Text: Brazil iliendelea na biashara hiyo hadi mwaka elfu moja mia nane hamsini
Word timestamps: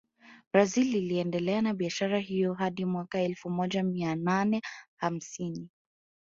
Brazil 0.53 0.95
iliendelea 0.95 1.61
na 1.61 1.73
biashara 1.73 2.19
hiyo 2.19 2.53
hadi 2.53 2.85
mwaka 2.85 3.19
elfu 3.21 3.49
moja 3.49 3.83
mia 3.83 4.15
nane 4.15 4.61
hamsini 4.97 5.69